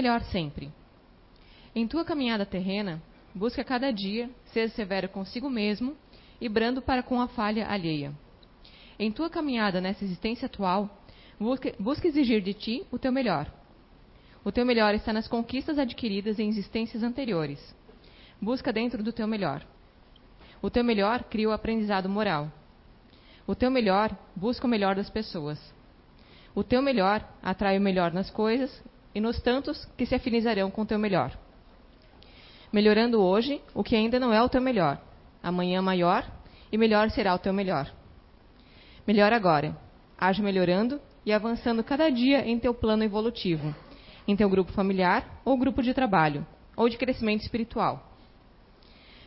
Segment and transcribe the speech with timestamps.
[0.00, 0.72] melhor sempre.
[1.74, 3.02] Em tua caminhada terrena,
[3.34, 5.94] busca cada dia ser severo consigo mesmo
[6.40, 8.10] e brando para com a falha alheia.
[8.98, 10.88] Em tua caminhada nessa existência atual,
[11.38, 13.52] busca, busca exigir de ti o teu melhor.
[14.42, 17.60] O teu melhor está nas conquistas adquiridas em existências anteriores.
[18.40, 19.62] Busca dentro do teu melhor.
[20.62, 22.50] O teu melhor cria o aprendizado moral.
[23.46, 25.60] O teu melhor busca o melhor das pessoas.
[26.54, 28.82] O teu melhor atrai o melhor nas coisas
[29.14, 31.36] e nos tantos que se afinizarão com o teu melhor.
[32.72, 35.00] Melhorando hoje o que ainda não é o teu melhor.
[35.42, 36.24] Amanhã maior
[36.70, 37.90] e melhor será o teu melhor.
[39.06, 39.76] Melhor agora.
[40.18, 43.74] Age melhorando e avançando cada dia em teu plano evolutivo,
[44.28, 46.46] em teu grupo familiar ou grupo de trabalho,
[46.76, 48.06] ou de crescimento espiritual.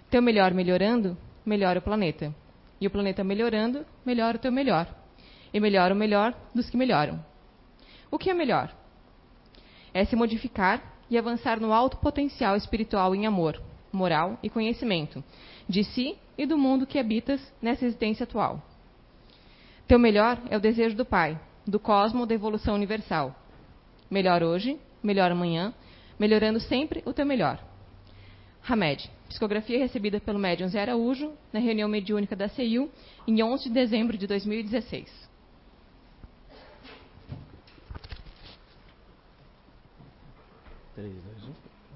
[0.09, 2.33] Teu melhor melhorando, melhora o planeta.
[2.79, 4.87] E o planeta melhorando, melhora o teu melhor.
[5.53, 7.23] E melhora o melhor dos que melhoram.
[8.11, 8.73] O que é melhor?
[9.93, 13.61] É se modificar e avançar no alto potencial espiritual em amor,
[13.91, 15.23] moral e conhecimento,
[15.69, 18.61] de si e do mundo que habitas nessa existência atual.
[19.87, 23.35] Teu melhor é o desejo do Pai, do cosmo da evolução universal.
[24.09, 25.73] Melhor hoje, melhor amanhã,
[26.19, 27.59] melhorando sempre o teu melhor.
[28.67, 32.89] Hamed, psicografia recebida pelo médium Zé Araújo na reunião mediúnica da CEIU
[33.27, 35.32] em 11 de dezembro de 2016.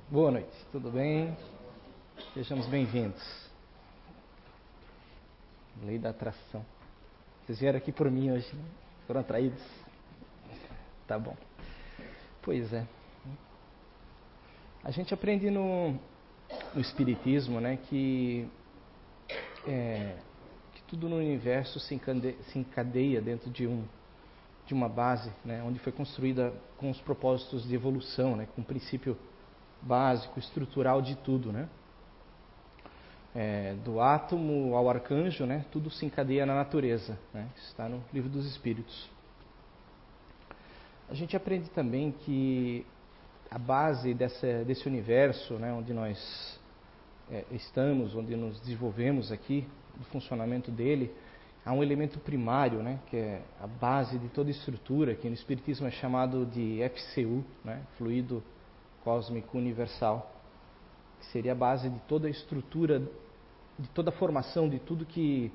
[0.09, 1.37] Boa noite, tudo bem?
[2.33, 3.21] Sejamos bem-vindos.
[5.83, 6.65] Lei da atração.
[7.45, 8.65] Vocês vieram aqui por mim hoje, né?
[9.05, 9.61] foram atraídos?
[11.05, 11.37] Tá bom.
[12.41, 12.87] Pois é.
[14.83, 15.91] A gente aprende no,
[16.73, 18.49] no Espiritismo né, que,
[19.67, 20.17] é,
[20.73, 23.85] que tudo no universo se encadeia, se encadeia dentro de, um,
[24.67, 28.65] de uma base, né, onde foi construída com os propósitos de evolução, né, com o
[28.65, 29.17] princípio
[29.81, 31.51] básico, estrutural de tudo.
[31.51, 31.69] Né?
[33.33, 37.17] É, do átomo ao arcanjo, né, tudo se encadeia na natureza.
[37.33, 39.09] Né, está no livro dos Espíritos.
[41.09, 42.85] A gente aprende também que
[43.49, 46.59] a base dessa, desse universo, né, onde nós
[47.31, 51.13] é, estamos, onde nos desenvolvemos aqui, do funcionamento dele,
[51.67, 55.85] há um elemento primário, né, que é a base de toda estrutura, que no Espiritismo
[55.85, 58.41] é chamado de FCU, né, fluido
[59.03, 60.31] cósmico universal,
[61.19, 63.01] que seria a base de toda a estrutura,
[63.77, 65.51] de toda a formação, de tudo que,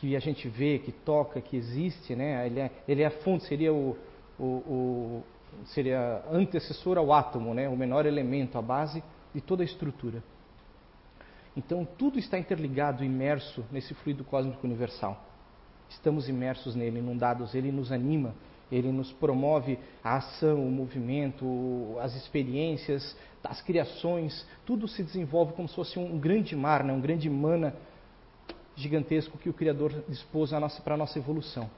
[0.00, 3.44] que a gente vê, que toca, que existe, né, ele é, ele é a fonte,
[3.44, 3.98] seria o,
[4.38, 5.22] o, o
[5.66, 7.68] seria antecessor ao átomo, né?
[7.68, 10.22] o menor elemento, a base de toda a estrutura.
[11.56, 15.22] Então tudo está interligado, imerso nesse fluido cósmico universal.
[15.88, 18.34] Estamos imersos nele, inundados, ele nos anima,
[18.70, 21.44] ele nos promove a ação, o movimento,
[22.00, 23.14] as experiências,
[23.44, 26.92] as criações, tudo se desenvolve como se fosse um grande mar, né?
[26.92, 27.74] um grande mana
[28.74, 30.50] gigantesco que o Criador dispôs
[30.82, 31.68] para a nossa evolução.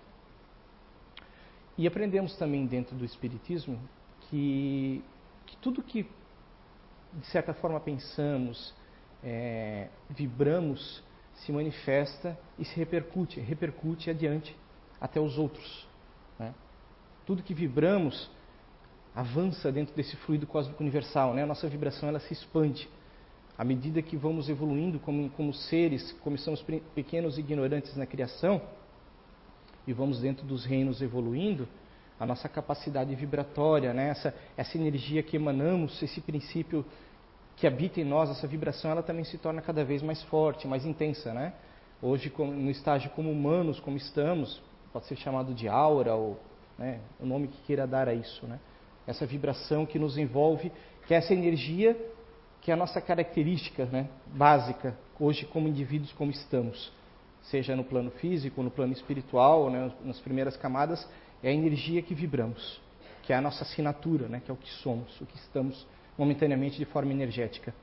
[1.77, 3.81] E aprendemos também dentro do Espiritismo
[4.29, 5.03] que,
[5.47, 6.07] que tudo que,
[7.15, 8.73] de certa forma, pensamos,
[9.25, 11.03] é, vibramos,
[11.35, 14.55] se manifesta e se repercute, repercute adiante
[15.01, 15.87] até os outros.
[16.39, 16.55] Né?
[17.27, 18.31] Tudo que vibramos
[19.15, 21.35] avança dentro desse fluido cósmico universal.
[21.35, 21.43] Né?
[21.43, 22.89] A nossa vibração ela se expande.
[23.57, 26.65] À medida que vamos evoluindo como, como seres, começamos
[26.95, 28.61] pequenos e ignorantes na criação,
[29.87, 31.69] e vamos dentro dos reinos evoluindo,
[32.19, 34.09] a nossa capacidade vibratória, né?
[34.09, 36.85] essa, essa energia que emanamos, esse princípio
[37.57, 40.85] que habita em nós, essa vibração, ela também se torna cada vez mais forte, mais
[40.85, 41.33] intensa.
[41.33, 41.53] Né?
[42.03, 44.61] Hoje, no estágio como humanos, como estamos,
[44.93, 46.39] pode ser chamado de aura, ou
[46.79, 48.47] né, o nome que queira dar a isso.
[48.47, 48.59] Né?
[49.07, 50.73] Essa vibração que nos envolve,
[51.07, 51.97] que é essa energia
[52.61, 56.91] que é a nossa característica né, básica, hoje como indivíduos como estamos
[57.43, 61.07] seja no plano físico, no plano espiritual, né, nas primeiras camadas,
[61.43, 62.81] é a energia que vibramos,
[63.23, 65.87] que é a nossa assinatura, né, que é o que somos, o que estamos
[66.17, 67.75] momentaneamente de forma energética.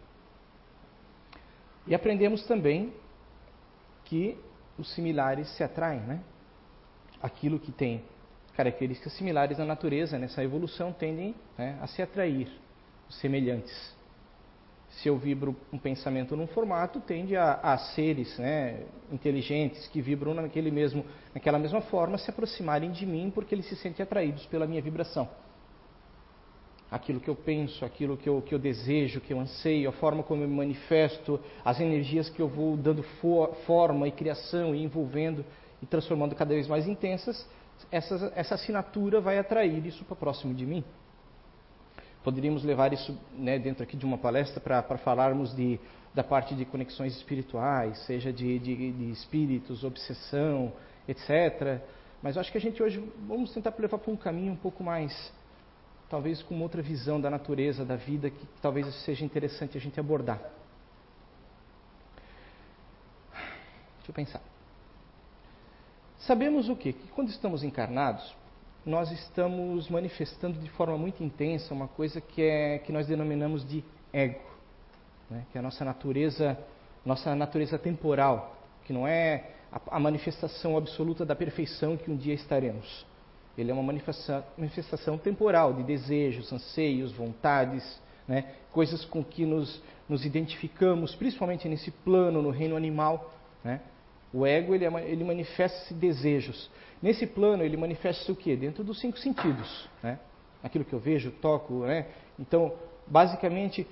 [1.88, 2.94] E aprendemos também
[4.06, 4.38] que
[4.78, 6.22] os similares se atraem, né?
[7.22, 8.04] Aquilo que tem
[8.56, 12.51] características similares na natureza, nessa evolução, tendem né, a se atrair,
[13.07, 13.95] os semelhantes
[14.92, 20.34] se eu vibro um pensamento num formato, tende a, a seres né, inteligentes que vibram
[20.34, 24.68] naquele mesmo, naquela mesma forma se aproximarem de mim porque eles se sentem atraídos pela
[24.68, 25.30] minha vibração.
[26.91, 30.21] Aquilo que eu penso, aquilo que eu, que eu desejo, que eu anseio, a forma
[30.23, 34.83] como eu me manifesto, as energias que eu vou dando for, forma e criação e
[34.83, 35.45] envolvendo
[35.81, 37.47] e transformando cada vez mais intensas,
[37.89, 40.83] essa, essa assinatura vai atrair isso para próximo de mim.
[42.23, 45.79] Poderíamos levar isso né, dentro aqui de uma palestra para falarmos de,
[46.13, 50.71] da parte de conexões espirituais, seja de, de, de espíritos, obsessão,
[51.07, 51.81] etc.
[52.21, 54.83] Mas eu acho que a gente hoje vamos tentar levar para um caminho um pouco
[54.83, 55.33] mais,
[56.12, 60.40] talvez com outra visão da natureza, da vida, que talvez seja interessante a gente abordar.
[63.96, 64.42] Deixa eu pensar.
[66.19, 66.92] Sabemos o quê?
[66.92, 68.36] Que quando estamos encarnados,
[68.86, 73.81] nós estamos manifestando de forma muito intensa uma coisa que, é, que nós denominamos de
[74.12, 74.42] ego,
[75.30, 75.46] né?
[75.50, 76.58] que é a nossa natureza,
[77.06, 82.34] nossa natureza temporal, que não é a, a manifestação absoluta da perfeição que um dia
[82.34, 83.10] estaremos.
[83.57, 88.45] Ele é uma manifestação, manifestação temporal de desejos, anseios, vontades, né?
[88.71, 93.33] coisas com que nos, nos identificamos, principalmente nesse plano, no reino animal.
[93.63, 93.81] Né?
[94.33, 96.69] O ego ele, é, ele manifesta desejos.
[97.01, 98.56] Nesse plano ele manifesta o quê?
[98.56, 100.19] Dentro dos cinco sentidos, né?
[100.63, 102.06] Aquilo que eu vejo, toco, né?
[102.39, 102.74] Então,
[103.07, 103.86] basicamente,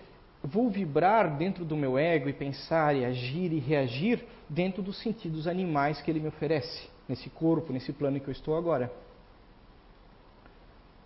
[0.44, 5.48] vou vibrar dentro do meu ego e pensar e agir e reagir dentro dos sentidos
[5.48, 8.92] animais que ele me oferece, nesse corpo, nesse plano que eu estou agora.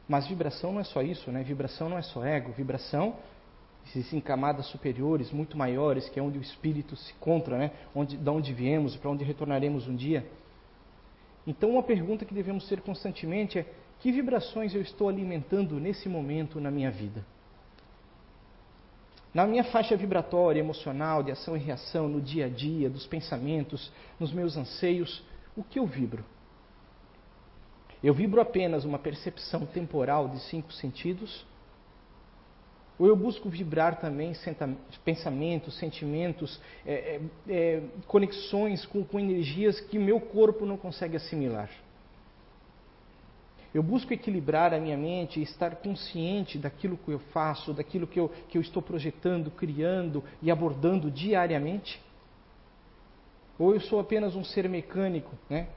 [0.08, 1.44] Mas vibração não é só isso, né?
[1.44, 3.16] Vibração não é só ego, vibração
[3.88, 7.72] existem camadas superiores, muito maiores, que é onde o espírito se encontra, né?
[7.94, 10.26] onde, de onde viemos, para onde retornaremos um dia.
[11.46, 13.66] Então, uma pergunta que devemos ter constantemente é:
[14.00, 17.26] que vibrações eu estou alimentando nesse momento na minha vida?
[19.34, 23.92] Na minha faixa vibratória, emocional, de ação e reação, no dia a dia, dos pensamentos,
[24.20, 25.24] nos meus anseios,
[25.58, 26.24] o que eu vibro?
[28.04, 31.46] Eu vibro apenas uma percepção temporal de cinco sentidos?
[33.00, 34.34] Ou eu busco vibrar também
[35.04, 41.70] pensamentos, sentimentos, é, é, é, conexões com, com energias que meu corpo não consegue assimilar.
[43.74, 48.20] Eu busco equilibrar a minha mente e estar consciente daquilo que eu faço, daquilo que
[48.20, 52.00] eu, que eu estou projetando, criando e abordando diariamente?
[53.58, 55.68] Ou eu sou apenas um ser mecânico, né?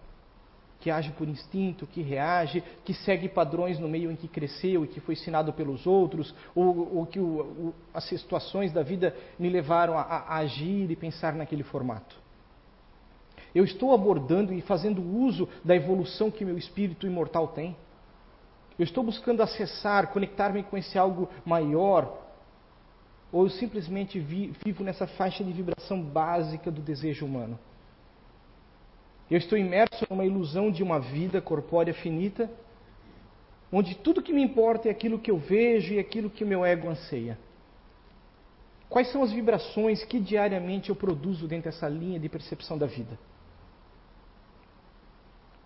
[0.81, 4.89] Que age por instinto, que reage, que segue padrões no meio em que cresceu e
[4.89, 9.49] que foi ensinado pelos outros, ou, ou que o, o, as situações da vida me
[9.49, 12.17] levaram a, a agir e pensar naquele formato.
[13.55, 17.75] Eu estou abordando e fazendo uso da evolução que meu espírito imortal tem.
[18.79, 22.27] Eu estou buscando acessar, conectar-me com esse algo maior,
[23.33, 27.59] ou eu simplesmente vivo nessa faixa de vibração básica do desejo humano.
[29.31, 32.51] Eu estou imerso numa ilusão de uma vida corpórea finita,
[33.73, 36.65] onde tudo que me importa é aquilo que eu vejo e aquilo que o meu
[36.65, 37.37] ego anseia.
[38.89, 43.19] Quais são as vibrações que diariamente eu produzo dentro dessa linha de percepção da vida?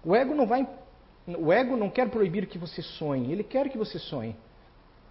[0.03, 0.67] O ego não vai
[1.27, 4.35] o ego não quer proibir que você sonhe, ele quer que você sonhe.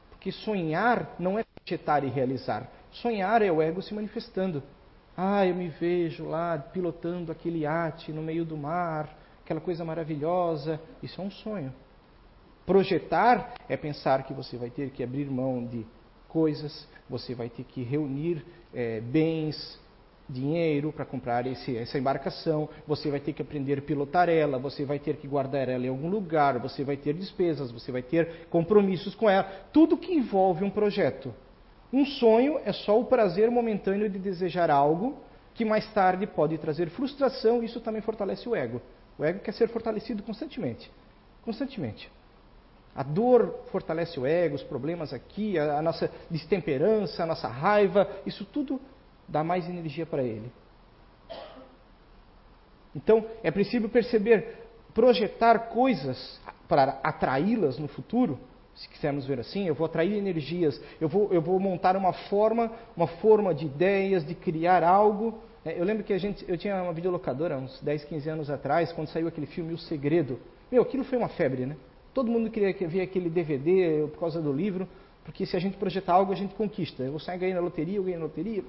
[0.10, 2.68] Porque sonhar não é projetar e realizar.
[2.92, 4.63] Sonhar é o ego se manifestando.
[5.21, 9.13] Ah, eu me vejo lá pilotando aquele iate no meio do mar,
[9.44, 10.80] aquela coisa maravilhosa.
[11.04, 11.74] Isso é um sonho.
[12.66, 15.86] Projetar é pensar que você vai ter que abrir mão de
[16.30, 19.77] coisas, você vai ter que reunir é, bens,
[20.30, 24.86] dinheiro para comprar esse, essa embarcação, você vai ter que aprender a pilotar ela, você
[24.86, 28.48] vai ter que guardar ela em algum lugar, você vai ter despesas, você vai ter
[28.50, 29.44] compromissos com ela.
[29.74, 31.33] Tudo que envolve um projeto.
[31.91, 35.17] Um sonho é só o prazer momentâneo de desejar algo
[35.55, 38.81] que mais tarde pode trazer frustração, isso também fortalece o ego.
[39.17, 40.89] O ego quer ser fortalecido constantemente.
[41.43, 42.10] Constantemente.
[42.96, 48.08] A dor fortalece o ego, os problemas aqui, a, a nossa destemperança, a nossa raiva,
[48.25, 48.79] isso tudo
[49.27, 50.51] dá mais energia para ele.
[52.96, 58.39] Então, é preciso perceber, projetar coisas para atraí-las no futuro
[58.79, 62.71] se quisermos ver assim, eu vou atrair energias, eu vou, eu vou montar uma forma,
[62.95, 65.38] uma forma de ideias, de criar algo.
[65.65, 68.93] É, eu lembro que a gente, eu tinha uma videolocadora uns 10, 15 anos atrás,
[68.93, 70.39] quando saiu aquele filme O Segredo.
[70.71, 71.75] Meu, aquilo foi uma febre, né?
[72.13, 74.88] Todo mundo queria ver aquele DVD por causa do livro,
[75.25, 77.03] porque se a gente projetar algo, a gente conquista.
[77.03, 78.63] Eu saio ganhando na loteria, eu na loteria,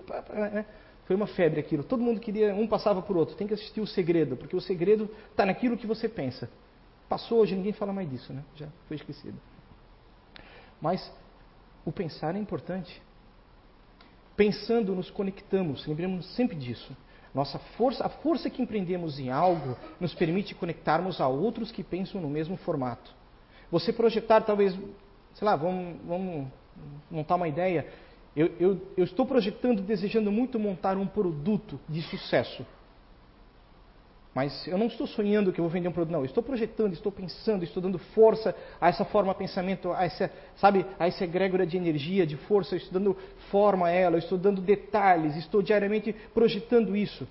[0.52, 0.66] né?
[1.04, 1.84] Foi uma febre aquilo.
[1.84, 3.36] Todo mundo queria, um passava por outro.
[3.36, 6.50] Tem que assistir O Segredo, porque o segredo está naquilo que você pensa.
[7.08, 8.42] Passou hoje, ninguém fala mais disso, né?
[8.56, 9.36] Já foi esquecido.
[10.80, 11.12] Mas
[11.84, 13.02] o pensar é importante.
[14.36, 16.96] Pensando, nos conectamos, lembremos sempre disso.
[17.34, 22.20] Nossa força, a força que empreendemos em algo nos permite conectarmos a outros que pensam
[22.20, 23.14] no mesmo formato.
[23.70, 24.74] Você projetar, talvez,
[25.34, 26.48] sei lá, vamos, vamos
[27.10, 27.86] montar uma ideia.
[28.34, 32.66] Eu, eu, eu estou projetando, desejando muito montar um produto de sucesso.
[34.34, 36.20] Mas eu não estou sonhando que eu vou vender um produto, não.
[36.20, 40.30] Eu estou projetando, estou pensando, estou dando força a essa forma de pensamento, a essa,
[40.56, 43.16] sabe, a essa egrégora de energia, de força, eu estou dando
[43.50, 47.26] forma a ela, eu estou dando detalhes, estou diariamente projetando isso.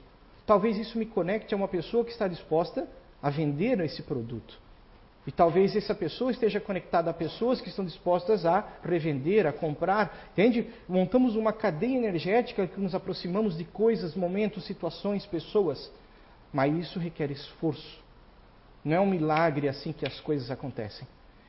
[0.46, 2.88] Talvez isso me conecte a uma pessoa que está disposta
[3.22, 4.60] a vender esse produto.
[5.27, 10.32] E talvez essa pessoa esteja conectada a pessoas que estão dispostas a revender, a comprar.
[10.32, 10.68] Entende?
[10.88, 15.91] Montamos uma cadeia energética que nos aproximamos de coisas, momentos, situações, pessoas.
[16.51, 18.03] Mas isso requer esforço.
[18.84, 21.08] Não é um milagre assim que as coisas acontecem.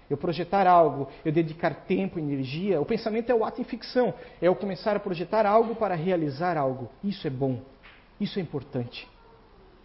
[0.09, 2.81] Eu projetar algo, eu dedicar tempo, energia.
[2.81, 4.13] O pensamento é o ato em ficção.
[4.43, 6.91] É eu começar a projetar algo para realizar algo.
[7.03, 7.63] Isso é bom.
[8.21, 9.09] Isso é importante.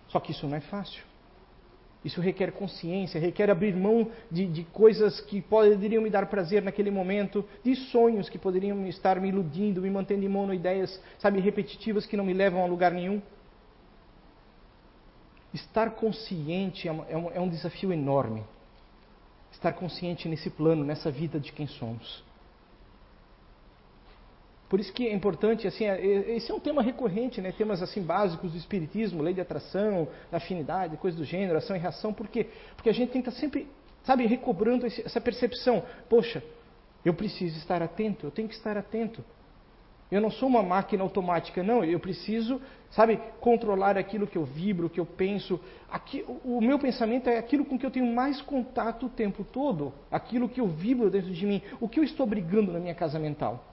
[0.07, 1.03] Só que isso não é fácil.
[2.03, 6.91] Isso requer consciência, requer abrir mão de, de, coisas que poderiam me dar prazer naquele
[6.91, 12.15] momento, de sonhos que poderiam estar me iludindo, me mantendo em monoideias, sabe, repetitivas que
[12.15, 13.19] não me levam a lugar nenhum.
[15.55, 18.43] Estar consciente é, é um, é um desafio enorme.
[19.53, 22.23] Estar consciente nesse plano, nessa vida de quem somos.
[24.67, 27.53] Por isso que é importante, assim, é, esse é um tema recorrente, né?
[27.53, 32.13] temas assim básicos do espiritismo, lei de atração, afinidade, coisas do gênero, ação e reação.
[32.13, 32.47] Por quê?
[32.75, 33.65] Porque a gente tem que estar sempre,
[34.03, 35.83] sabe, recobrando essa percepção.
[36.09, 36.43] Poxa,
[37.05, 39.23] eu preciso estar atento, eu tenho que estar atento.
[40.15, 41.83] Eu não sou uma máquina automática, não.
[41.83, 45.59] Eu preciso, sabe, controlar aquilo que eu vibro, que eu penso.
[45.91, 49.91] Aqui, o meu pensamento é aquilo com que eu tenho mais contato o tempo todo.
[50.09, 51.61] Aquilo que eu vibro dentro de mim.
[51.81, 53.65] O que eu estou brigando na minha casa mental?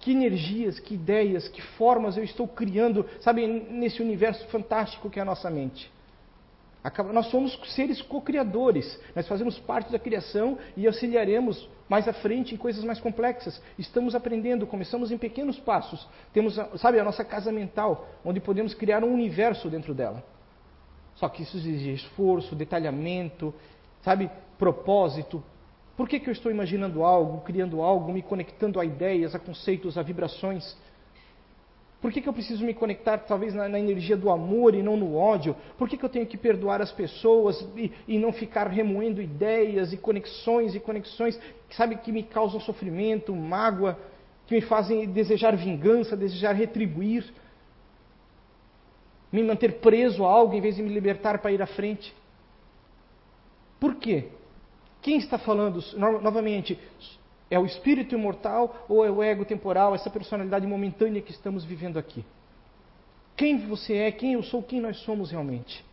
[0.00, 5.22] Que energias, que ideias, que formas eu estou criando, sabe, nesse universo fantástico que é
[5.22, 5.92] a nossa mente.
[7.12, 12.58] Nós somos seres co-criadores, nós fazemos parte da criação e auxiliaremos mais à frente em
[12.58, 13.60] coisas mais complexas.
[13.78, 16.06] Estamos aprendendo, começamos em pequenos passos.
[16.32, 20.22] Temos, sabe, a nossa casa mental, onde podemos criar um universo dentro dela.
[21.16, 23.52] Só que isso exige esforço, detalhamento,
[24.02, 25.42] sabe, propósito.
[25.96, 29.98] Por que, que eu estou imaginando algo, criando algo, me conectando a ideias, a conceitos,
[29.98, 30.76] a vibrações?
[32.00, 34.96] Por que, que eu preciso me conectar talvez na, na, energia do amor e não
[34.96, 35.56] no ódio?
[35.76, 39.92] Por que, que eu tenho que perdoar as pessoas e, e, não ficar remoendo ideias
[39.92, 41.36] e conexões e conexões
[41.68, 43.98] que sabe que me causam sofrimento, mágoa,
[44.46, 47.24] que me fazem desejar vingança, desejar retribuir,
[49.32, 52.14] me manter preso a algo em vez de me libertar para ir à frente?
[53.80, 54.28] Por quê?
[55.02, 56.78] Quem está falando novamente?
[57.50, 61.98] É o espírito imortal ou é o ego temporal, essa personalidade momentânea que estamos vivendo
[61.98, 62.24] aqui?
[63.36, 65.84] Quem você é, quem eu sou, quem nós somos realmente?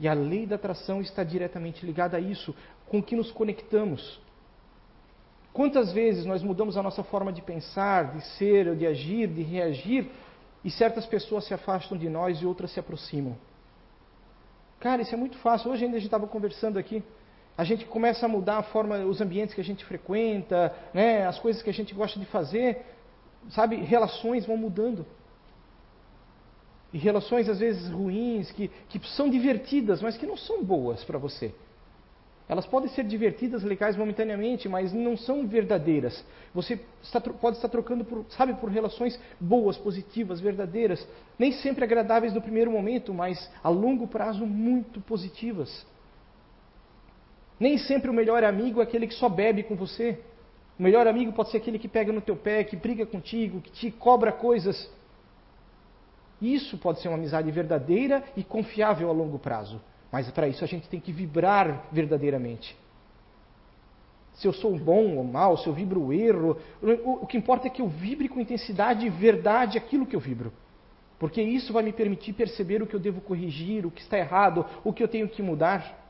[0.00, 2.54] E a lei da atração está diretamente ligada a isso,
[2.86, 4.20] com que nos conectamos.
[5.52, 10.08] Quantas vezes nós mudamos a nossa forma de pensar, de ser, de agir, de reagir,
[10.64, 13.36] e certas pessoas se afastam de nós e outras se aproximam?
[14.78, 15.70] Cara, isso é muito fácil.
[15.70, 17.02] Hoje ainda a gente estava conversando aqui
[17.58, 21.40] a gente começa a mudar a forma, os ambientes que a gente frequenta, né, as
[21.40, 22.86] coisas que a gente gosta de fazer,
[23.50, 23.74] sabe?
[23.74, 25.04] Relações vão mudando.
[26.92, 31.18] E relações às vezes ruins, que, que são divertidas, mas que não são boas para
[31.18, 31.52] você.
[32.48, 36.24] Elas podem ser divertidas, legais momentaneamente, mas não são verdadeiras.
[36.54, 41.06] Você está, pode estar trocando, por, sabe, por relações boas, positivas, verdadeiras.
[41.36, 45.84] Nem sempre agradáveis no primeiro momento, mas a longo prazo muito positivas.
[47.58, 50.18] Nem sempre o melhor amigo é aquele que só bebe com você.
[50.78, 53.70] O melhor amigo pode ser aquele que pega no teu pé, que briga contigo, que
[53.70, 54.88] te cobra coisas.
[56.40, 59.80] Isso pode ser uma amizade verdadeira e confiável a longo prazo.
[60.10, 62.76] Mas para isso a gente tem que vibrar verdadeiramente.
[64.34, 67.66] Se eu sou bom ou mal, se eu vibro o erro, o, o que importa
[67.66, 70.52] é que eu vibre com intensidade e verdade aquilo que eu vibro.
[71.18, 74.64] Porque isso vai me permitir perceber o que eu devo corrigir, o que está errado,
[74.84, 76.07] o que eu tenho que mudar.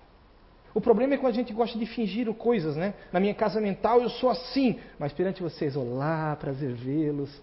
[0.75, 2.95] O problema é quando a gente gosta de fingir coisas, né?
[3.13, 7.41] Na minha casa mental eu sou assim, mas perante vocês, olá, prazer vê-los,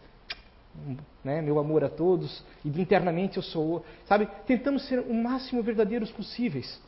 [1.23, 1.41] né?
[1.41, 4.27] Meu amor a todos, e internamente eu sou, sabe?
[4.45, 6.79] Tentamos ser o máximo verdadeiros possíveis,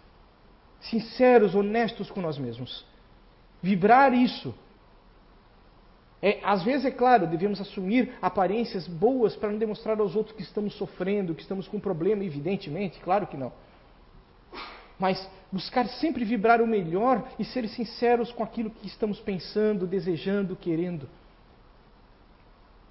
[0.79, 2.85] sinceros, honestos com nós mesmos.
[3.61, 4.53] Vibrar isso.
[6.21, 10.41] É, às vezes, é claro, devemos assumir aparências boas para não demonstrar aos outros que
[10.41, 13.51] estamos sofrendo, que estamos com um problema, evidentemente, claro que não
[14.99, 20.55] mas buscar sempre vibrar o melhor e ser sinceros com aquilo que estamos pensando, desejando,
[20.55, 21.07] querendo.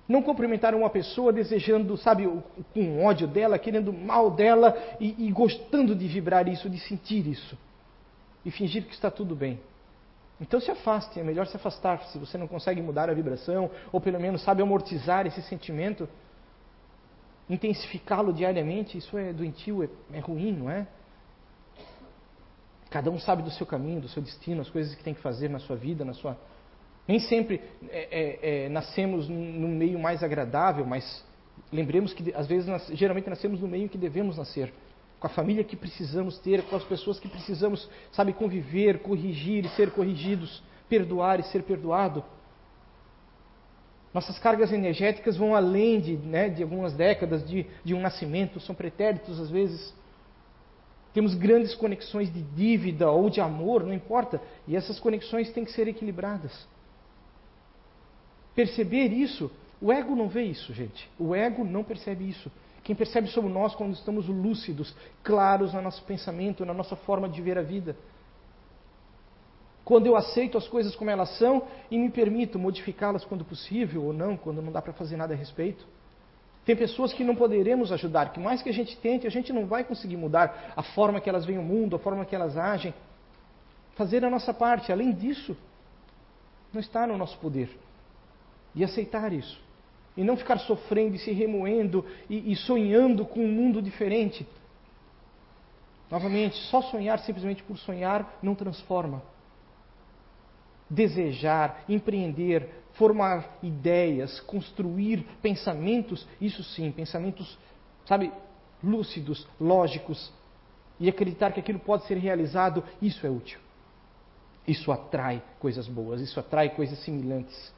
[0.09, 2.29] Não cumprimentar uma pessoa desejando, sabe,
[2.73, 7.59] com ódio dela, querendo mal dela e, e gostando de vibrar isso, de sentir isso.
[8.45, 9.59] E fingir que está tudo bem.
[10.41, 14.01] Então se afaste, é melhor se afastar se você não consegue mudar a vibração, ou
[14.01, 16.09] pelo menos sabe amortizar esse sentimento.
[17.49, 20.87] intensificá-lo diariamente, isso é doentio, é, é ruim, não é?
[22.90, 25.49] Cada um sabe do seu caminho, do seu destino, as coisas que tem que fazer
[25.49, 26.37] na sua vida, na sua.
[27.07, 31.25] Nem sempre é, é, é, nascemos no meio mais agradável, mas
[31.73, 32.87] lembremos que às vezes, nas...
[32.88, 34.73] geralmente nascemos no meio que devemos nascer,
[35.19, 39.69] com a família que precisamos ter, com as pessoas que precisamos, sabe, conviver, corrigir e
[39.71, 42.25] ser corrigidos, perdoar e ser perdoado.
[44.14, 48.75] Nossas cargas energéticas vão além de, né, de algumas décadas de, de um nascimento, são
[48.75, 49.95] pretéritos às vezes.
[51.16, 55.73] Temos grandes conexões de dívida ou de amor, não importa, e essas conexões têm que
[55.73, 56.52] ser equilibradas.
[58.54, 61.08] Perceber isso, o ego não vê isso, gente.
[61.18, 62.52] O ego não percebe isso.
[62.85, 67.40] Quem percebe somos nós quando estamos lúcidos, claros no nosso pensamento, na nossa forma de
[67.40, 67.96] ver a vida.
[69.87, 74.12] Quando eu aceito as coisas como elas são e me permito modificá-las quando possível ou
[74.12, 75.87] não, quando não dá para fazer nada a respeito.
[76.66, 79.66] Tem pessoas que não poderemos ajudar, que mais que a gente tente, a gente não
[79.66, 82.92] vai conseguir mudar a forma que elas veem o mundo, a forma que elas agem.
[83.94, 85.56] Fazer a nossa parte, além disso,
[86.73, 87.70] não está no nosso poder.
[88.75, 89.61] E aceitar isso.
[90.16, 94.44] E não ficar sofrendo e se remoendo e, e sonhando com um mundo diferente.
[96.11, 99.23] Novamente, só sonhar simplesmente por sonhar não transforma
[100.88, 107.59] desejar, empreender, formar ideias, construir pensamentos, isso sim, pensamentos,
[108.07, 108.33] sabe,
[108.83, 110.33] lúcidos, lógicos,
[110.99, 113.61] e acreditar que aquilo pode ser realizado, isso é útil.
[114.66, 117.73] Isso atrai coisas boas, isso atrai coisas semelhantes.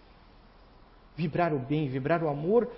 [1.17, 2.71] Vibrar o bem, vibrar o amor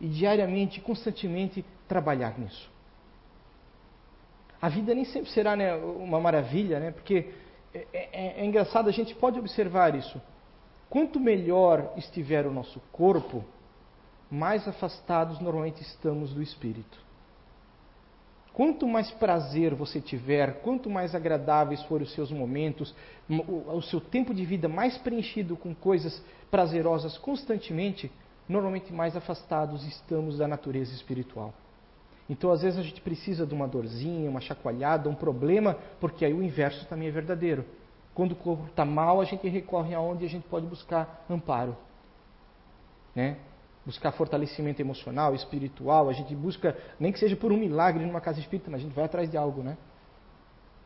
[0.00, 2.70] e diariamente, constantemente trabalhar nisso.
[4.62, 6.90] A vida nem sempre será né, uma maravilha, né?
[6.90, 7.30] Porque
[7.92, 10.20] é, é, é engraçado, a gente pode observar isso.
[10.88, 13.44] Quanto melhor estiver o nosso corpo,
[14.30, 17.04] mais afastados normalmente estamos do espírito.
[18.52, 22.94] Quanto mais prazer você tiver, quanto mais agradáveis forem os seus momentos,
[23.28, 28.10] o seu tempo de vida mais preenchido com coisas prazerosas constantemente,
[28.48, 31.52] normalmente mais afastados estamos da natureza espiritual.
[32.28, 36.34] Então, às vezes, a gente precisa de uma dorzinha, uma chacoalhada, um problema, porque aí
[36.34, 37.64] o inverso também é verdadeiro.
[38.14, 41.76] Quando o corpo está mal, a gente recorre aonde a gente pode buscar amparo.
[43.14, 43.36] Né?
[43.84, 48.40] Buscar fortalecimento emocional, espiritual, a gente busca, nem que seja por um milagre numa casa
[48.40, 49.76] espírita, mas a gente vai atrás de algo, né?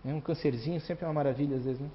[0.04, 0.12] né?
[0.12, 1.88] Um cancerzinho sempre é uma maravilha, às vezes, né?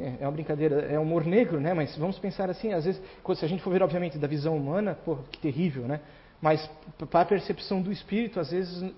[0.00, 1.72] É, é uma brincadeira, é humor negro, né?
[1.72, 3.00] Mas vamos pensar assim, às vezes,
[3.34, 6.00] se a gente for ver, obviamente, da visão humana, pô, que terrível, né?
[6.40, 6.68] Mas
[7.10, 8.92] para a percepção do espírito, às vezes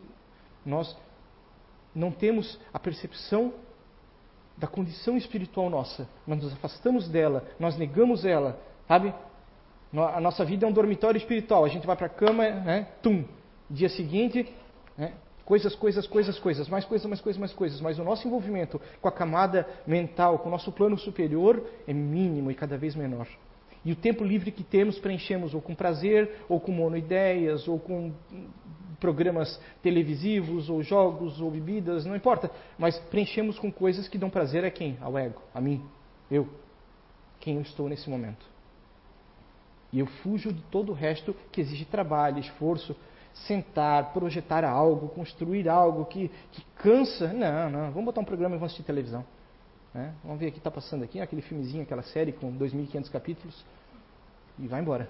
[0.65, 0.97] nós
[1.95, 3.53] não temos a percepção
[4.57, 6.09] da condição espiritual nossa.
[6.27, 9.15] Nós nos afastamos dela, nós negamos ela, sabe?
[9.93, 11.65] A nossa vida é um dormitório espiritual.
[11.65, 12.89] A gente vai para a cama, né?
[13.03, 13.25] Tum.
[13.71, 14.53] Dia seguinte,
[14.97, 15.13] né?
[15.49, 17.81] coisas, coisas, coisas, coisas, mais coisas, mais coisas, mais coisas.
[17.81, 22.51] Mas o nosso envolvimento com a camada mental, com o nosso plano superior, é mínimo
[22.51, 23.27] e cada vez menor.
[23.85, 28.13] E o tempo livre que temos preenchemos ou com prazer, ou com monoideias, ou com
[28.99, 32.51] programas televisivos, ou jogos, ou bebidas, não importa.
[32.79, 34.99] Mas preenchemos com coisas que dão prazer a quem?
[35.01, 35.85] Ao ego, a mim,
[36.31, 36.49] eu.
[37.41, 38.45] Quem eu estou nesse momento.
[39.93, 42.95] E eu fujo de todo o resto que exige trabalho, esforço,
[43.47, 47.33] sentar, projetar algo, construir algo que, que cansa.
[47.33, 49.25] Não, não, vamos botar um programa e vamos assistir televisão.
[49.95, 50.15] Né?
[50.23, 53.65] Vamos ver o que está passando aqui, aquele filmezinho, aquela série com 2.500 capítulos
[54.59, 55.09] e vai embora.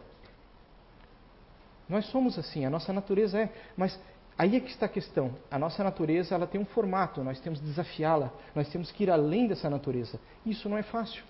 [1.88, 3.98] Nós somos assim, a nossa natureza é, mas
[4.36, 5.34] aí é que está a questão.
[5.50, 9.10] A nossa natureza ela tem um formato, nós temos que desafiá-la, nós temos que ir
[9.10, 10.20] além dessa natureza.
[10.44, 11.22] Isso não é fácil.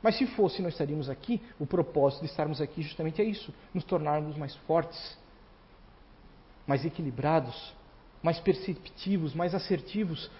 [0.00, 3.82] Mas se fosse, nós estaríamos aqui, o propósito de estarmos aqui justamente é isso, nos
[3.82, 5.18] tornarmos mais fortes,
[6.64, 7.74] mais equilibrados,
[8.22, 10.30] mais perceptivos, mais assertivos,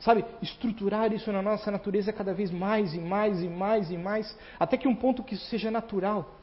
[0.00, 4.38] sabe, estruturar isso na nossa natureza cada vez mais e mais e mais e mais,
[4.58, 6.38] até que um ponto que isso seja natural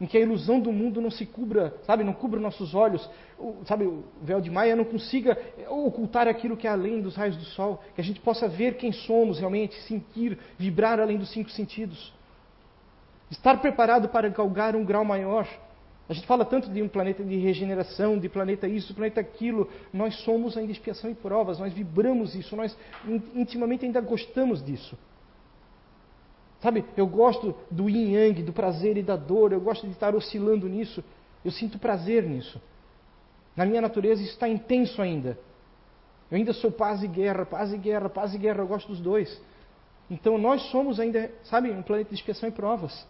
[0.00, 3.56] em que a ilusão do mundo não se cubra, sabe, não cubra nossos olhos, o,
[3.64, 5.36] sabe, o véu de Maia não consiga
[5.68, 8.92] ocultar aquilo que é além dos raios do sol, que a gente possa ver quem
[8.92, 12.12] somos realmente, sentir, vibrar além dos cinco sentidos.
[13.30, 15.46] Estar preparado para galgar um grau maior.
[16.08, 19.68] A gente fala tanto de um planeta de regeneração, de planeta isso, planeta aquilo.
[19.92, 22.76] Nós somos ainda expiação e provas, nós vibramos isso, nós
[23.34, 24.96] intimamente ainda gostamos disso.
[26.60, 30.14] Sabe, eu gosto do yin yang, do prazer e da dor, eu gosto de estar
[30.14, 31.04] oscilando nisso.
[31.44, 32.60] Eu sinto prazer nisso.
[33.54, 35.38] Na minha natureza isso está intenso ainda.
[36.30, 39.00] Eu ainda sou paz e guerra, paz e guerra, paz e guerra, eu gosto dos
[39.00, 39.40] dois.
[40.10, 43.06] Então nós somos ainda, sabe, um planeta de expiação e provas.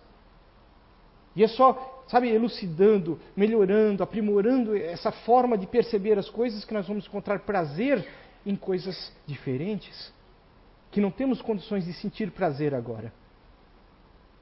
[1.36, 6.86] E é só sabe, elucidando, melhorando, aprimorando essa forma de perceber as coisas que nós
[6.88, 8.06] vamos encontrar prazer
[8.44, 10.12] em coisas diferentes,
[10.90, 13.12] que não temos condições de sentir prazer agora.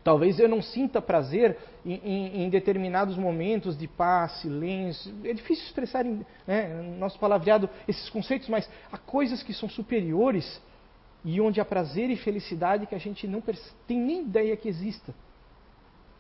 [0.05, 5.13] Talvez eu não sinta prazer em, em, em, determinados momentos de paz, silêncio.
[5.25, 10.63] É difícil expressar né, nosso palavreado esses conceitos, mas há coisas que são superiores
[11.25, 13.43] e onde há prazer e felicidade que a gente não
[13.89, 15.13] tem nem ideia que exista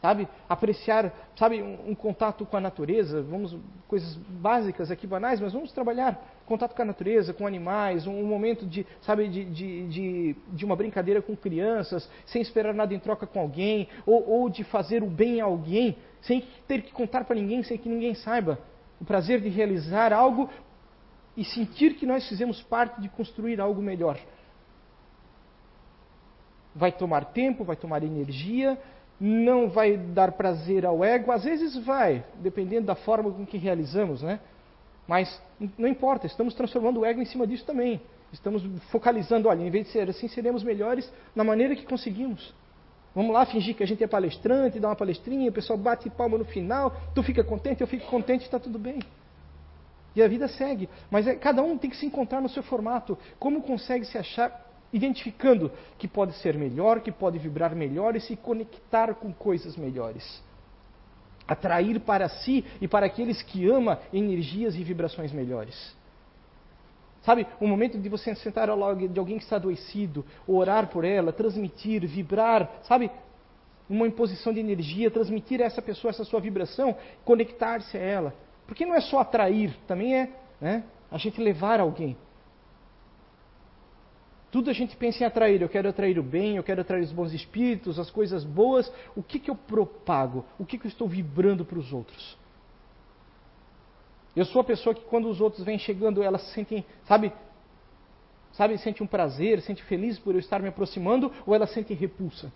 [0.00, 0.28] sabe?
[0.48, 3.56] Apreciar, sabe, um, um, contato com a natureza, vamos,
[3.88, 8.26] coisas básicas aqui, banais, mas vamos trabalhar contato com a natureza, com animais, um, um
[8.26, 12.98] momento de, sabe, de, de, de, de, uma brincadeira com crianças, sem esperar nada em
[12.98, 17.24] troca com alguém, ou, ou de fazer o bem a alguém, sem ter que contar
[17.24, 18.58] para ninguém, sem que ninguém saiba.
[19.00, 20.48] O prazer de realizar algo
[21.36, 24.18] e sentir que nós fizemos parte de construir algo melhor.
[26.74, 28.78] Vai tomar tempo, vai tomar energia,
[29.18, 34.22] não vai dar prazer ao ego, às vezes vai, dependendo da forma com que realizamos,
[34.22, 34.40] né?
[35.08, 35.40] Mas
[35.78, 38.00] não importa, estamos transformando o ego em cima disso também.
[38.32, 42.52] Estamos focalizando, olha, em vez de ser assim, seremos melhores na maneira que conseguimos.
[43.14, 46.36] Vamos lá fingir que a gente é palestrante, dá uma palestrinha, o pessoal bate palma
[46.36, 48.98] no final, tu fica contente, eu fico contente, está tudo bem.
[50.14, 50.88] E a vida segue.
[51.10, 53.16] Mas é, cada um tem que se encontrar no seu formato.
[53.38, 58.36] Como consegue se achar identificando que pode ser melhor, que pode vibrar melhor e se
[58.36, 60.42] conectar com coisas melhores.
[61.46, 65.96] Atrair para si e para aqueles que ama energias e vibrações melhores.
[67.22, 71.04] Sabe, o momento de você sentar ao lado de alguém que está adoecido, orar por
[71.04, 73.10] ela, transmitir, vibrar, sabe,
[73.88, 78.34] uma imposição de energia, transmitir a essa pessoa essa sua vibração, conectar-se a ela.
[78.66, 82.16] Porque não é só atrair, também é né, a gente levar alguém.
[84.56, 85.60] Tudo a gente pensa em atrair.
[85.60, 88.90] Eu quero atrair o bem, eu quero atrair os bons espíritos, as coisas boas.
[89.14, 90.46] O que, que eu propago?
[90.58, 92.38] O que, que eu estou vibrando para os outros?
[94.34, 97.34] Eu sou a pessoa que quando os outros vêm chegando, elas sentem, sabe,
[98.52, 102.50] sabe, sente um prazer, sente feliz por eu estar me aproximando, ou elas sentem repulsa?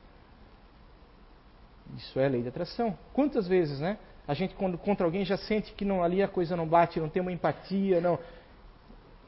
[1.99, 2.97] Isso é lei da atração.
[3.13, 3.99] Quantas vezes, né?
[4.27, 7.11] A gente quando contra alguém já sente que não ali a coisa não bate, não
[7.11, 8.19] tem uma empatia, não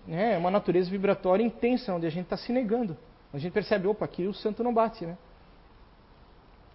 [0.06, 2.96] né, é uma natureza vibratória intensa, onde a gente está se negando.
[3.32, 5.16] A gente percebe, opa, aqui o santo não bate, né?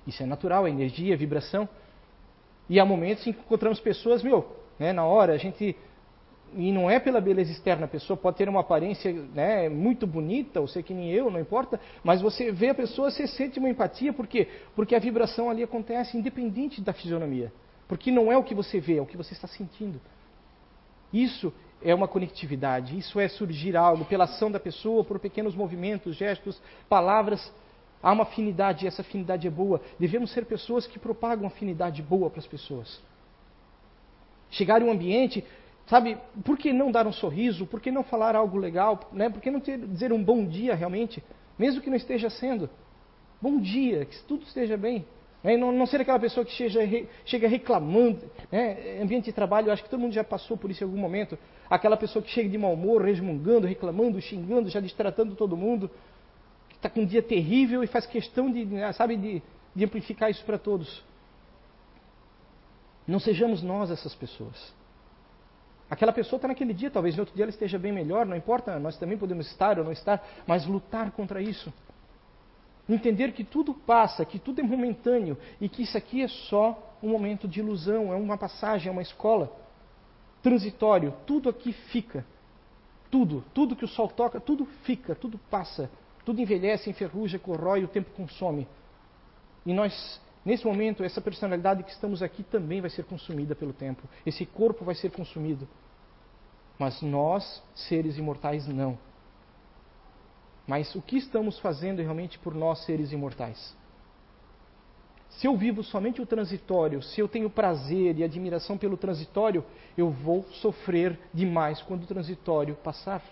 [0.05, 1.67] Isso é natural, é energia, é vibração.
[2.69, 5.75] E há momentos em que encontramos pessoas, meu, né, na hora, a gente.
[6.55, 10.61] E não é pela beleza externa, a pessoa pode ter uma aparência né, muito bonita,
[10.61, 13.69] ou ser que nem eu, não importa, mas você vê a pessoa, você sente uma
[13.69, 14.47] empatia, por quê?
[14.73, 17.51] Porque a vibração ali acontece independente da fisionomia.
[17.85, 19.99] Porque não é o que você vê, é o que você está sentindo.
[21.11, 26.15] Isso é uma conectividade, isso é surgir algo pela ação da pessoa, por pequenos movimentos,
[26.15, 26.59] gestos,
[26.89, 27.51] palavras.
[28.01, 29.81] Há uma afinidade e essa afinidade é boa.
[29.99, 33.01] Devemos ser pessoas que propagam afinidade boa para as pessoas.
[34.49, 35.43] Chegar em um ambiente,
[35.87, 37.65] sabe, por que não dar um sorriso?
[37.65, 39.09] Por que não falar algo legal?
[39.11, 39.29] Né?
[39.29, 41.23] Por que não ter, dizer um bom dia realmente?
[41.57, 42.69] Mesmo que não esteja sendo.
[43.41, 45.05] Bom dia, que tudo esteja bem.
[45.43, 45.57] Né?
[45.57, 48.29] Não, não ser aquela pessoa que chega, chega reclamando.
[48.51, 48.99] Né?
[49.01, 51.37] Ambiente de trabalho, acho que todo mundo já passou por isso em algum momento.
[51.69, 55.89] Aquela pessoa que chega de mau humor, resmungando, reclamando, xingando, já distratando todo mundo.
[56.69, 59.41] Que está com um dia terrível e faz questão de, né, sabe, de,
[59.75, 61.03] de amplificar isso para todos.
[63.07, 64.75] Não sejamos nós essas pessoas.
[65.89, 68.77] Aquela pessoa está naquele dia, talvez no outro dia ela esteja bem melhor, não importa,
[68.77, 71.73] nós também podemos estar ou não estar, mas lutar contra isso.
[72.89, 77.09] Entender que tudo passa, que tudo é momentâneo e que isso aqui é só um
[77.09, 79.51] momento de ilusão, é uma passagem, é uma escola.
[80.41, 82.25] Transitório, tudo aqui fica.
[83.11, 85.89] Tudo, tudo que o sol toca, tudo fica, tudo passa.
[86.23, 88.67] Tudo envelhece, enferruja, corrói, o tempo consome.
[89.65, 94.03] E nós, nesse momento, essa personalidade que estamos aqui também vai ser consumida pelo tempo.
[94.25, 95.67] Esse corpo vai ser consumido.
[96.79, 98.97] Mas nós, seres imortais, não.
[100.67, 103.75] Mas o que estamos fazendo realmente por nós, seres imortais?
[105.29, 109.63] Se eu vivo somente o transitório, se eu tenho prazer e admiração pelo transitório,
[109.97, 113.23] eu vou sofrer demais quando o transitório passar.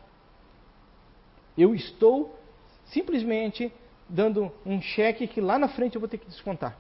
[1.58, 2.38] Eu estou
[2.86, 3.74] simplesmente
[4.08, 6.78] dando um cheque que lá na frente eu vou ter que descontar.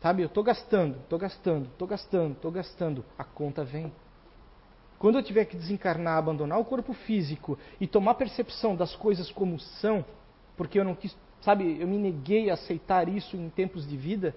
[0.00, 3.04] Sabe, eu estou gastando, estou gastando, estou gastando, estou gastando.
[3.16, 3.92] A conta vem.
[4.98, 9.58] Quando eu tiver que desencarnar, abandonar o corpo físico e tomar percepção das coisas como
[9.58, 10.04] são,
[10.56, 14.34] porque eu não quis, sabe, eu me neguei a aceitar isso em tempos de vida,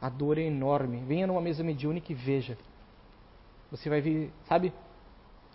[0.00, 1.02] a dor é enorme.
[1.06, 2.58] Venha numa mesa mediúnica e veja.
[3.70, 4.72] Você vai ver, sabe,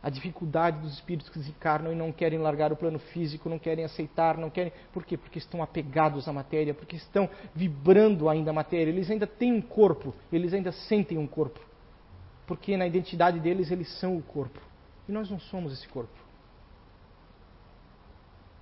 [0.01, 3.85] a dificuldade dos espíritos que desencarnam e não querem largar o plano físico, não querem
[3.85, 4.73] aceitar, não querem.
[4.91, 5.15] Por quê?
[5.15, 8.89] Porque estão apegados à matéria, porque estão vibrando ainda a matéria.
[8.89, 11.59] Eles ainda têm um corpo, eles ainda sentem um corpo.
[12.51, 14.59] Porque na identidade deles eles são o corpo.
[15.07, 16.11] E nós não somos esse corpo.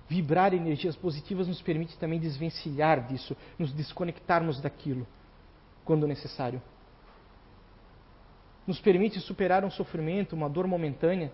[0.08, 5.08] Vibrar energias positivas nos permite também desvencilhar disso, nos desconectarmos daquilo
[5.84, 6.62] quando necessário
[8.64, 11.32] nos permite superar um sofrimento, uma dor momentânea.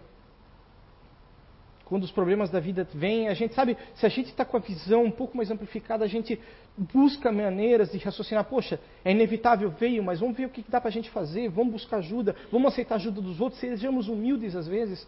[1.87, 4.61] Quando os problemas da vida vêm, a gente sabe, se a gente está com a
[4.61, 6.39] visão um pouco mais amplificada, a gente
[6.77, 8.45] busca maneiras de raciocinar.
[8.45, 11.73] Poxa, é inevitável, veio, mas vamos ver o que dá para a gente fazer, vamos
[11.73, 15.07] buscar ajuda, vamos aceitar a ajuda dos outros, sejamos humildes às vezes.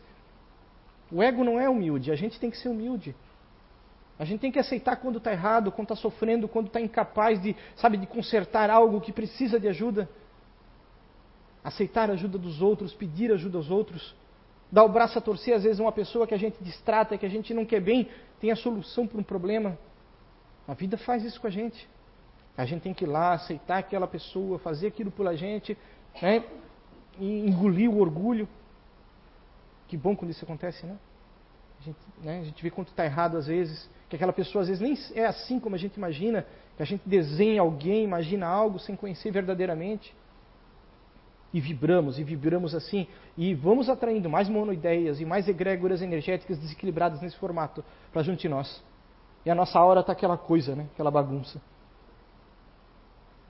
[1.10, 3.12] O ego não é humilde, a gente tem que ser humilde.
[4.16, 7.56] A gente tem que aceitar quando está errado, quando está sofrendo, quando está incapaz de,
[7.74, 10.08] sabe, de consertar algo que precisa de ajuda
[11.62, 14.14] aceitar a ajuda dos outros, pedir ajuda aos outros,
[14.70, 17.28] dar o braço a torcer, às vezes uma pessoa que a gente distrata, que a
[17.28, 18.08] gente não quer bem,
[18.40, 19.78] tem a solução para um problema.
[20.66, 21.88] A vida faz isso com a gente.
[22.56, 25.76] A gente tem que ir lá, aceitar aquela pessoa, fazer aquilo por a gente,
[26.20, 26.44] né?
[27.18, 28.48] E engolir o orgulho.
[29.86, 30.96] Que bom quando isso acontece, né?
[31.80, 32.40] A gente, né?
[32.40, 35.24] a gente vê quanto está errado às vezes, que aquela pessoa às vezes nem é
[35.24, 36.44] assim como a gente imagina,
[36.76, 40.12] que a gente desenha alguém, imagina algo sem conhecer verdadeiramente
[41.52, 43.06] e vibramos, e vibramos assim,
[43.36, 47.82] e vamos atraindo mais monoideias e mais egrégoras energéticas desequilibradas nesse formato
[48.12, 48.82] para junto de nós.
[49.46, 50.86] E a nossa aura está aquela coisa, né?
[50.92, 51.60] aquela bagunça.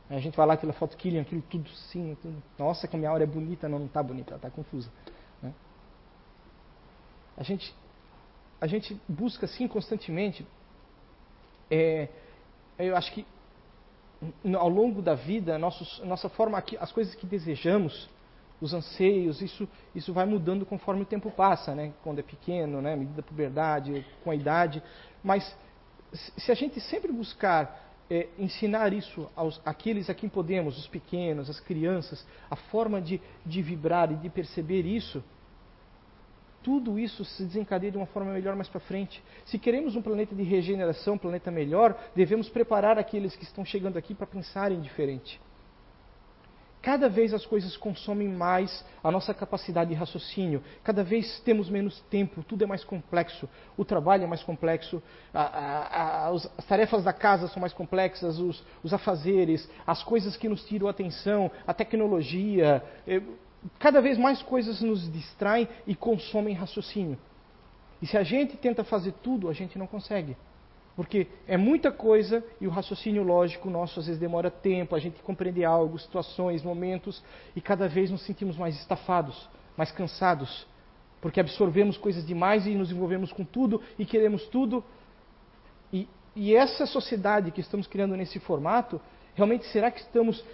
[0.08, 2.40] Aí a gente vai lá, aquela foto Killian, aquilo tudo sim, tudo.
[2.58, 4.90] nossa, como minha aura é bonita, não, não está bonita, ela está confusa.
[5.42, 5.52] Né?
[7.37, 7.74] A, gente,
[8.61, 10.46] a gente busca assim constantemente,
[11.70, 12.08] é,
[12.78, 13.26] eu acho que
[14.57, 18.09] ao longo da vida, nossos, nossa forma, as coisas que desejamos,
[18.61, 21.92] os anseios, isso, isso vai mudando conforme o tempo passa, né?
[22.02, 22.96] quando é pequeno, né?
[22.96, 24.83] medida da puberdade, com a idade.
[25.22, 25.57] Mas
[26.12, 31.48] se a gente sempre buscar é, ensinar isso aos aqueles a quem podemos, os pequenos,
[31.48, 35.22] as crianças, a forma de, de vibrar e de perceber isso,
[36.68, 39.24] tudo isso se desencadeia de uma forma melhor mais para frente.
[39.46, 43.96] Se queremos um planeta de regeneração, um planeta melhor, devemos preparar aqueles que estão chegando
[43.96, 45.40] aqui para pensarem diferente.
[46.83, 52.02] Cada vez as coisas consomem mais a nossa capacidade de raciocínio, cada vez temos menos
[52.11, 55.02] tempo, tudo é mais complexo, o trabalho é mais complexo,
[55.33, 60.37] a, a, a, as tarefas da casa são mais complexas, os, os afazeres, as coisas
[60.37, 63.22] que nos tiram a atenção, a tecnologia, eh,
[63.79, 67.18] cada vez mais coisas nos distraem e consomem raciocínio.
[68.01, 70.37] E se a gente tenta fazer tudo, a gente não consegue.
[70.94, 75.23] Porque é muita coisa e o raciocínio lógico nosso às vezes demora tempo, a gente
[75.23, 77.23] compreende algo, situações, momentos,
[77.55, 80.66] e cada vez nos sentimos mais estafados, mais cansados,
[81.21, 84.83] porque absorvemos coisas demais e nos envolvemos com tudo e queremos tudo.
[85.92, 89.01] E, e essa sociedade que estamos criando nesse formato,
[89.37, 90.44] realmente será que estamos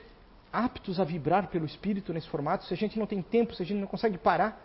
[0.55, 3.67] aptos a vibrar pelo Espírito nesse formato, se a gente não tem tempo, se a
[3.67, 4.65] gente não consegue parar?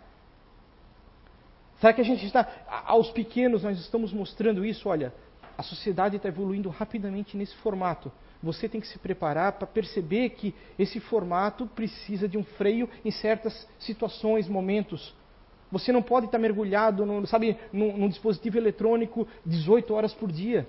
[1.80, 2.46] Será que a gente está,
[2.86, 4.88] aos pequenos, nós estamos mostrando isso?
[4.88, 5.12] Olha,
[5.58, 8.12] a sociedade está evoluindo rapidamente nesse formato.
[8.42, 13.10] Você tem que se preparar para perceber que esse formato precisa de um freio em
[13.10, 15.14] certas situações, momentos.
[15.72, 20.68] Você não pode estar mergulhado, no, sabe, num, num dispositivo eletrônico 18 horas por dia.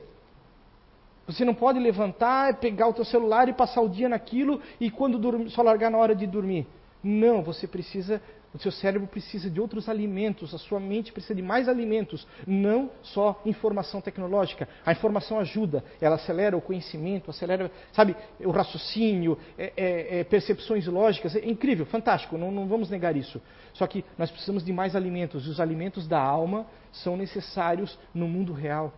[1.28, 5.20] Você não pode levantar, pegar o teu celular e passar o dia naquilo e quando
[5.20, 6.68] dormir, só largar na hora de dormir.
[7.04, 8.22] Não, você precisa,
[8.54, 12.92] o seu cérebro precisa de outros alimentos, a sua mente precisa de mais alimentos, não
[13.02, 14.68] só informação tecnológica.
[14.86, 20.86] A informação ajuda, ela acelera o conhecimento, acelera, sabe, o raciocínio, é, é, é, percepções
[20.86, 21.36] lógicas.
[21.36, 23.42] É incrível, fantástico, não, não vamos negar isso.
[23.74, 28.28] Só que nós precisamos de mais alimentos e os alimentos da alma são necessários no
[28.28, 28.94] mundo real.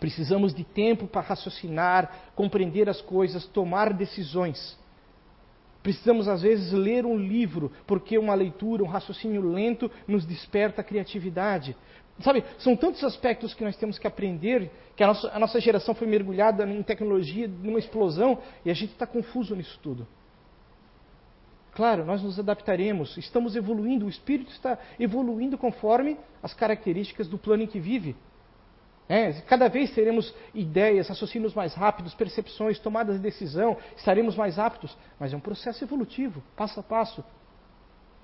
[0.00, 4.78] Precisamos de tempo para raciocinar, compreender as coisas, tomar decisões.
[5.82, 10.84] Precisamos, às vezes, ler um livro, porque uma leitura, um raciocínio lento nos desperta a
[10.84, 11.76] criatividade.
[12.20, 15.94] Sabe, são tantos aspectos que nós temos que aprender, que a nossa, a nossa geração
[15.94, 20.06] foi mergulhada em tecnologia, numa explosão, e a gente está confuso nisso tudo.
[21.74, 27.62] Claro, nós nos adaptaremos, estamos evoluindo, o espírito está evoluindo conforme as características do plano
[27.62, 28.16] em que vive.
[29.10, 34.96] É, cada vez teremos ideias, raciocínios mais rápidos, percepções, tomadas de decisão, estaremos mais aptos,
[35.18, 37.24] mas é um processo evolutivo, passo a passo.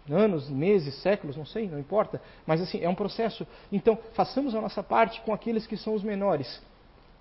[0.08, 3.44] Anos, meses, séculos, não sei, não importa, mas assim, é um processo.
[3.72, 6.62] Então, façamos a nossa parte com aqueles que são os menores.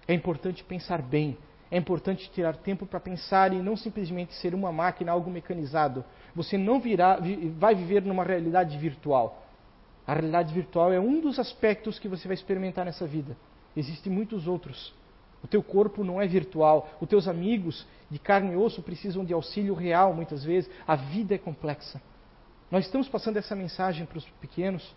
[0.08, 1.36] É importante pensar bem,
[1.72, 6.06] é importante tirar tempo para pensar e não simplesmente ser uma máquina, algo mecanizado.
[6.36, 7.18] Você não virá,
[7.58, 9.44] vai viver numa realidade virtual.
[10.06, 13.36] A realidade virtual é um dos aspectos que você vai experimentar nessa vida.
[13.76, 14.94] Existem muitos outros.
[15.44, 16.90] O teu corpo não é virtual.
[17.00, 20.70] Os teus amigos de carne e osso precisam de auxílio real muitas vezes.
[20.88, 22.02] A vida é complexa.
[22.72, 24.96] Nós estamos passando essa mensagem para os pequenos.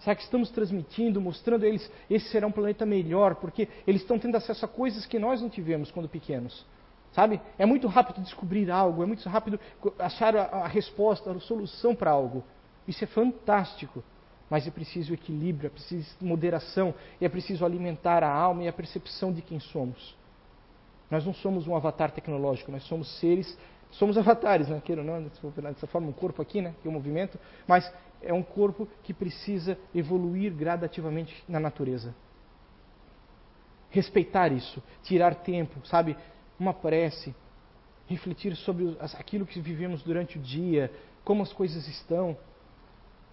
[0.00, 4.18] Será que estamos transmitindo, mostrando a eles esse será um planeta melhor, porque eles estão
[4.18, 6.64] tendo acesso a coisas que nós não tivemos quando pequenos?
[7.12, 7.40] Sabe?
[7.58, 9.60] É muito rápido descobrir algo, é muito rápido
[9.98, 12.42] achar a, a resposta, a solução para algo.
[12.88, 14.02] Isso é fantástico.
[14.50, 18.72] Mas é preciso equilíbrio, é preciso moderação, e é preciso alimentar a alma e a
[18.72, 20.16] percepção de quem somos.
[21.08, 23.56] Nós não somos um avatar tecnológico, nós somos seres,
[23.92, 24.82] somos avatares, né?
[24.84, 26.74] Queira não, dessa forma, um corpo aqui, né?
[26.82, 32.14] Que é um movimento, mas é um corpo que precisa evoluir gradativamente na natureza.
[33.88, 36.16] Respeitar isso, tirar tempo, sabe?
[36.58, 37.34] Uma prece,
[38.06, 40.92] refletir sobre aquilo que vivemos durante o dia,
[41.24, 42.36] como as coisas estão,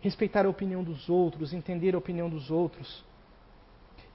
[0.08, 3.06] respeitar a opinião dos outros, entender a opinião dos outros.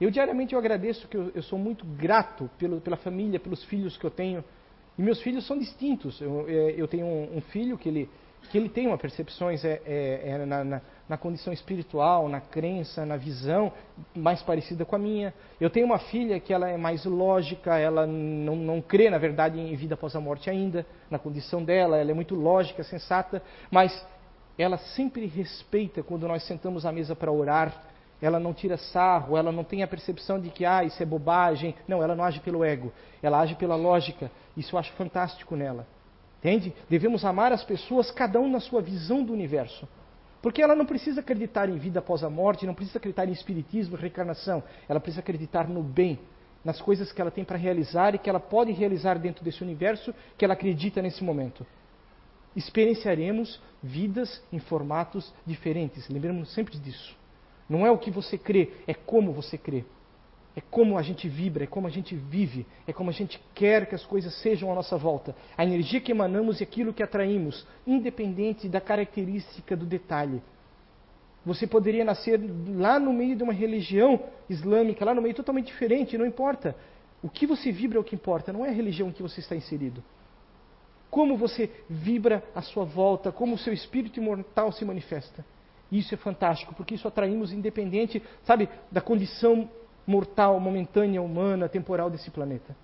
[0.01, 3.95] Eu diariamente eu agradeço que eu, eu sou muito grato pelo, pela família, pelos filhos
[3.95, 4.43] que eu tenho.
[4.97, 6.19] E meus filhos são distintos.
[6.19, 8.09] Eu, é, eu tenho um, um, filho que ele,
[8.49, 13.05] que ele tem uma percepções é, é, é na, na, na, condição espiritual, na crença,
[13.05, 13.71] na visão
[14.15, 15.33] mais parecida com a minha.
[15.61, 19.59] Eu tenho uma filha que ela é mais lógica, ela não, não crê, na verdade,
[19.59, 23.93] em vida após a morte ainda, na condição dela, ela é muito lógica, sensata, mas
[24.57, 27.83] ela sempre respeita quando nós sentamos à mesa para orar.
[28.21, 31.75] Ela não tira sarro, ela não tem a percepção de que ah, isso é bobagem.
[31.87, 34.31] Não, ela não age pelo ego, ela age pela lógica.
[34.55, 35.85] Isso eu acho fantástico nela.
[36.39, 36.73] Entende?
[36.89, 39.87] Devemos amar as pessoas, cada um na sua visão do universo.
[40.41, 43.95] Porque ela não precisa acreditar em vida após a morte, não precisa acreditar em espiritismo,
[43.95, 44.61] reencarnação.
[44.87, 46.19] Ela precisa acreditar no bem,
[46.63, 50.13] nas coisas que ela tem para realizar e que ela pode realizar dentro desse universo
[50.37, 51.65] que ela acredita nesse momento
[52.55, 56.07] experienciaremos vidas em formatos diferentes.
[56.09, 57.15] Lembremos sempre disso.
[57.67, 59.83] Não é o que você crê, é como você crê.
[60.55, 63.87] É como a gente vibra, é como a gente vive, é como a gente quer
[63.87, 65.35] que as coisas sejam à nossa volta.
[65.57, 70.43] A energia que emanamos e aquilo que atraímos, independente da característica do detalhe.
[71.43, 72.39] Você poderia nascer
[72.75, 76.75] lá no meio de uma religião islâmica, lá no meio totalmente diferente, não importa.
[77.21, 79.39] O que você vibra é o que importa, não é a religião em que você
[79.39, 80.03] está inserido
[81.13, 85.45] como você vibra à sua volta, como o seu espírito imortal se manifesta.
[85.91, 89.69] Isso é fantástico, porque isso atraímos independente, sabe, da condição
[90.07, 92.75] mortal, momentânea, humana, temporal desse planeta.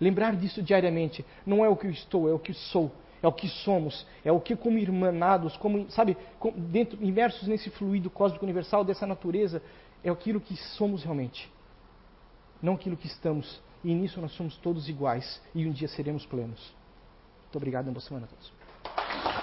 [0.00, 1.24] Lembrar disso diariamente.
[1.46, 2.90] Não é o que eu estou, é o que sou,
[3.22, 6.16] é o que somos, é o que como irmanados, como, sabe,
[6.56, 9.62] dentro, imersos nesse fluido cósmico universal dessa natureza,
[10.02, 11.48] é aquilo que somos realmente.
[12.60, 13.62] Não aquilo que estamos.
[13.84, 16.74] E nisso nós somos todos iguais e um dia seremos plenos.
[17.54, 19.33] Muito obrigado e uma boa semana a todos.